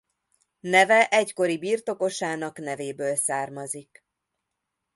Neve 0.59 1.07
egykori 1.09 1.57
birtokosának 1.57 2.57
nevéből 2.57 3.15
származik. 3.15 4.05